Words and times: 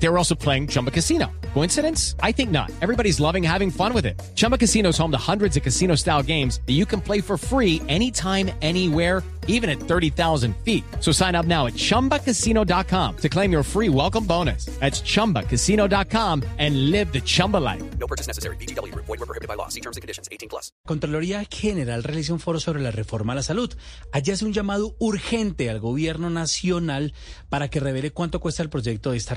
They 0.00 0.08
were 0.08 0.18
also 0.18 0.34
playing 0.34 0.68
Chumba 0.68 0.90
Casino. 0.90 1.26
Coincidence? 1.54 2.14
I 2.22 2.32
think 2.32 2.50
not. 2.50 2.70
Everybody's 2.80 3.20
loving 3.20 3.42
having 3.42 3.70
fun 3.70 3.92
with 3.92 4.06
it. 4.06 4.20
Chumba 4.34 4.56
Casino 4.56 4.90
is 4.90 4.98
home 4.98 5.10
to 5.10 5.18
hundreds 5.18 5.56
of 5.56 5.62
casino 5.62 5.96
style 5.96 6.22
games 6.22 6.60
that 6.66 6.74
you 6.74 6.86
can 6.86 7.00
play 7.00 7.20
for 7.20 7.36
free 7.36 7.82
anytime, 7.88 8.50
anywhere, 8.62 9.22
even 9.48 9.68
at 9.68 9.80
30,000 9.80 10.54
feet. 10.58 10.84
So 11.00 11.10
sign 11.10 11.34
up 11.34 11.46
now 11.46 11.66
at 11.66 11.72
chumbacasino.com 11.72 13.16
to 13.16 13.28
claim 13.28 13.50
your 13.50 13.62
free 13.64 13.88
welcome 13.88 14.24
bonus. 14.24 14.66
That's 14.78 15.00
chumbacasino.com 15.00 16.44
and 16.58 16.90
live 16.90 17.12
the 17.12 17.20
Chumba 17.20 17.56
life. 17.56 17.82
No 17.98 18.06
purchase 18.06 18.28
necessary. 18.28 18.56
BGW. 18.56 18.94
Void 18.94 19.08
were 19.08 19.26
prohibited 19.26 19.48
by 19.48 19.54
law. 19.54 19.68
See 19.68 19.80
terms 19.80 19.96
and 19.96 20.02
conditions. 20.02 20.28
18 20.30 20.48
plus. 20.48 20.70
Contraloría 20.86 21.44
General 21.50 22.02
realiza 22.04 22.32
un 22.32 22.40
foro 22.40 22.60
sobre 22.60 22.82
la 22.82 22.90
reforma 22.90 23.32
a 23.32 23.36
la 23.36 23.42
salud. 23.42 23.74
Allí 24.12 24.32
hace 24.32 24.44
un 24.44 24.52
llamado 24.52 24.94
urgente 25.00 25.70
al 25.70 25.80
gobierno 25.80 26.28
nacional 26.30 27.14
para 27.48 27.68
que 27.68 27.80
revele 27.80 28.10
cuánto 28.12 28.40
cuesta 28.40 28.62
el 28.62 28.68
proyecto 28.68 29.12
de 29.12 29.16
esta 29.16 29.34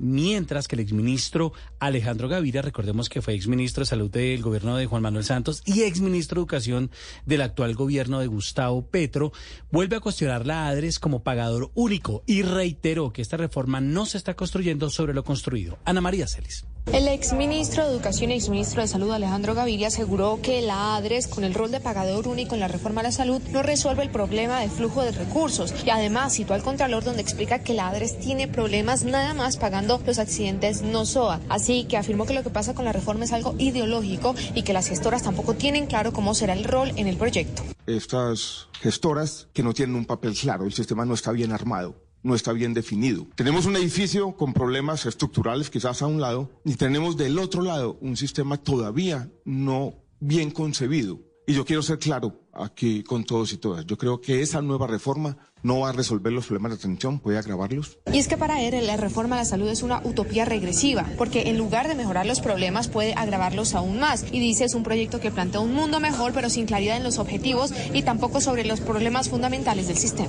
mientras 0.00 0.66
que 0.66 0.74
el 0.74 0.80
exministro 0.80 1.52
Alejandro 1.78 2.28
Gaviria, 2.28 2.62
recordemos 2.62 3.08
que 3.08 3.22
fue 3.22 3.34
exministro 3.34 3.82
de 3.82 3.86
Salud 3.86 4.10
del 4.10 4.42
gobierno 4.42 4.76
de 4.76 4.86
Juan 4.86 5.02
Manuel 5.02 5.24
Santos 5.24 5.62
y 5.64 5.82
exministro 5.82 6.36
de 6.36 6.40
Educación 6.40 6.90
del 7.24 7.42
actual 7.42 7.74
gobierno 7.74 8.18
de 8.18 8.26
Gustavo 8.26 8.86
Petro, 8.86 9.32
vuelve 9.70 9.96
a 9.96 10.00
cuestionar 10.00 10.46
la 10.46 10.66
ADRES 10.66 10.98
como 10.98 11.22
pagador 11.22 11.70
único 11.74 12.24
y 12.26 12.42
reiteró 12.42 13.12
que 13.12 13.22
esta 13.22 13.36
reforma 13.36 13.80
no 13.80 14.06
se 14.06 14.18
está 14.18 14.34
construyendo 14.34 14.90
sobre 14.90 15.14
lo 15.14 15.22
construido. 15.22 15.78
Ana 15.84 16.00
María 16.00 16.26
Celis. 16.26 16.64
El 16.92 17.08
exministro 17.08 17.84
de 17.84 17.90
Educación 17.92 18.30
y 18.30 18.34
exministro 18.34 18.80
de 18.80 18.88
Salud, 18.88 19.10
Alejandro 19.10 19.54
Gaviria, 19.54 19.88
aseguró 19.88 20.38
que 20.40 20.62
la 20.62 20.96
ADRES, 20.96 21.26
con 21.26 21.42
el 21.42 21.52
rol 21.52 21.70
de 21.70 21.80
pagador 21.80 22.28
único 22.28 22.54
en 22.54 22.60
la 22.60 22.68
reforma 22.68 23.00
a 23.00 23.04
la 23.04 23.12
salud, 23.12 23.42
no 23.50 23.62
resuelve 23.62 24.04
el 24.04 24.10
problema 24.10 24.60
de 24.60 24.70
flujo 24.70 25.02
de 25.02 25.10
recursos. 25.10 25.74
Y 25.84 25.90
además 25.90 26.34
citó 26.34 26.54
al 26.54 26.62
Contralor 26.62 27.04
donde 27.04 27.22
explica 27.22 27.58
que 27.58 27.74
la 27.74 27.88
ADRES 27.88 28.20
tiene 28.20 28.48
problemas 28.48 29.04
nada 29.04 29.34
más 29.34 29.56
pagando 29.56 30.00
los 30.06 30.18
accidentes 30.18 30.82
no 30.82 31.04
SOA. 31.04 31.40
Así 31.48 31.84
que 31.84 31.96
afirmó 31.96 32.24
que 32.24 32.34
lo 32.34 32.44
que 32.44 32.50
pasa 32.50 32.74
con 32.74 32.84
la 32.84 32.92
reforma 32.92 33.24
es 33.24 33.32
algo 33.32 33.56
ideológico 33.58 34.34
y 34.54 34.62
que 34.62 34.72
las 34.72 34.88
gestoras 34.88 35.24
tampoco 35.24 35.54
tienen 35.54 35.86
claro 35.86 36.12
cómo 36.12 36.34
será 36.34 36.52
el 36.52 36.64
rol 36.64 36.92
en 36.96 37.08
el 37.08 37.16
proyecto. 37.16 37.62
Estas 37.86 38.68
gestoras 38.80 39.48
que 39.52 39.62
no 39.62 39.74
tienen 39.74 39.96
un 39.96 40.06
papel 40.06 40.34
claro, 40.34 40.64
el 40.64 40.72
sistema 40.72 41.04
no 41.04 41.14
está 41.14 41.32
bien 41.32 41.52
armado 41.52 42.05
no 42.26 42.34
está 42.34 42.52
bien 42.52 42.74
definido. 42.74 43.26
Tenemos 43.36 43.66
un 43.66 43.76
edificio 43.76 44.36
con 44.36 44.52
problemas 44.52 45.06
estructurales 45.06 45.70
quizás 45.70 46.02
a 46.02 46.06
un 46.06 46.20
lado 46.20 46.50
y 46.64 46.74
tenemos 46.74 47.16
del 47.16 47.38
otro 47.38 47.62
lado 47.62 47.96
un 48.00 48.16
sistema 48.16 48.56
todavía 48.56 49.30
no 49.44 49.94
bien 50.18 50.50
concebido. 50.50 51.20
Y 51.46 51.54
yo 51.54 51.64
quiero 51.64 51.80
ser 51.82 52.00
claro 52.00 52.40
aquí 52.52 53.04
con 53.04 53.22
todos 53.22 53.52
y 53.52 53.58
todas. 53.58 53.86
Yo 53.86 53.96
creo 53.96 54.20
que 54.20 54.42
esa 54.42 54.60
nueva 54.60 54.88
reforma 54.88 55.36
no 55.62 55.80
va 55.80 55.90
a 55.90 55.92
resolver 55.92 56.32
los 56.32 56.46
problemas 56.46 56.72
de 56.72 56.78
atención, 56.78 57.20
puede 57.20 57.38
agravarlos. 57.38 57.98
Y 58.12 58.18
es 58.18 58.26
que 58.26 58.36
para 58.36 58.60
él 58.60 58.84
la 58.84 58.96
reforma 58.96 59.36
a 59.36 59.38
la 59.38 59.44
salud 59.44 59.68
es 59.68 59.84
una 59.84 60.00
utopía 60.02 60.44
regresiva, 60.44 61.06
porque 61.16 61.48
en 61.48 61.56
lugar 61.56 61.86
de 61.86 61.94
mejorar 61.94 62.26
los 62.26 62.40
problemas 62.40 62.88
puede 62.88 63.14
agravarlos 63.14 63.76
aún 63.76 64.00
más. 64.00 64.24
Y 64.32 64.40
dice 64.40 64.64
es 64.64 64.74
un 64.74 64.82
proyecto 64.82 65.20
que 65.20 65.30
plantea 65.30 65.60
un 65.60 65.72
mundo 65.72 66.00
mejor, 66.00 66.32
pero 66.32 66.50
sin 66.50 66.66
claridad 66.66 66.96
en 66.96 67.04
los 67.04 67.18
objetivos 67.18 67.72
y 67.94 68.02
tampoco 68.02 68.40
sobre 68.40 68.64
los 68.64 68.80
problemas 68.80 69.28
fundamentales 69.28 69.86
del 69.86 69.96
sistema. 69.96 70.28